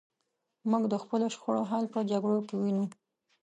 موږ 0.69 0.83
د 0.89 0.93
خپلو 1.03 1.25
شخړو 1.35 1.63
حل 1.71 1.85
په 1.93 1.99
جګړو 2.11 2.39
کې 2.47 2.55
وینو. 2.57 2.85